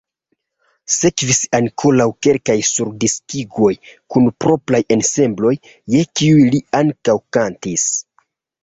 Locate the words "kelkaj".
2.27-2.57